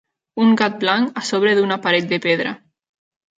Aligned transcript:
Un 0.45 0.53
gat 0.61 0.79
blanc 0.83 1.21
a 1.21 1.25
sobre 1.27 1.51
d'una 1.59 1.79
paret 1.85 2.09
de 2.15 2.21
pedra. 2.25 2.55